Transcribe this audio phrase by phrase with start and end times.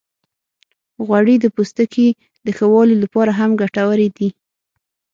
[1.05, 2.07] غوړې د پوستکي
[2.45, 4.29] د ښه والي لپاره هم ګټورې دي.